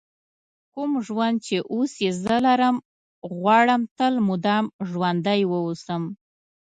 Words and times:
کوم 0.73 0.91
ژوند 1.07 1.35
چې 1.45 1.55
اوس 1.73 1.91
یې 2.03 2.11
زه 2.23 2.35
لرم 2.45 2.75
غواړم 3.39 3.81
تل 3.97 4.13
مدام 4.29 4.65
ژوندی 4.89 5.41
ووسم. 5.47 6.01